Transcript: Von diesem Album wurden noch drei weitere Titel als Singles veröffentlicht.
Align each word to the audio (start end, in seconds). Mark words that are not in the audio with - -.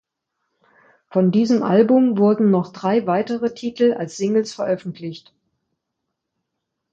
Von 1.11 1.29
diesem 1.31 1.61
Album 1.61 2.17
wurden 2.17 2.49
noch 2.49 2.73
drei 2.73 3.05
weitere 3.05 3.53
Titel 3.53 3.93
als 3.95 4.17
Singles 4.17 4.51
veröffentlicht. 4.51 5.31